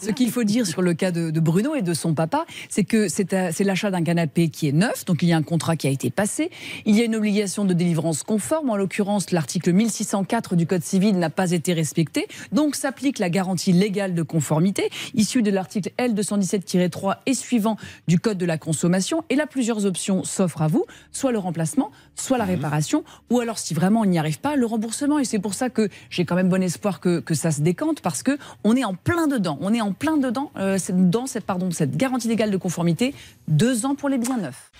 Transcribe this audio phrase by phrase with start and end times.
[0.00, 3.08] Ce qu'il faut dire sur le cas de, Bruno et de son papa, c'est que
[3.08, 5.90] c'est l'achat d'un canapé qui est neuf, donc il y a un contrat qui a
[5.90, 6.50] été passé.
[6.84, 8.70] Il y a une obligation de délivrance conforme.
[8.70, 12.26] En l'occurrence, l'article 1604 du Code civil n'a pas été respecté.
[12.52, 17.76] Donc s'applique la garantie légale de conformité, issue de l'article L217-3 et suivant
[18.08, 19.24] du Code de la consommation.
[19.30, 22.50] Et là, plusieurs options s'offrent à vous, soit le remplacement, soit la mhm.
[22.50, 25.18] réparation, ou alors si vraiment il n'y arrive pas, le remboursement.
[25.18, 28.00] Et c'est pour ça que j'ai quand même bon espoir que, que ça se décante,
[28.00, 29.26] parce que on est en plein
[29.60, 33.14] On est en plein dedans euh, dans cette garantie légale de conformité,
[33.48, 34.70] deux ans pour les biens neufs.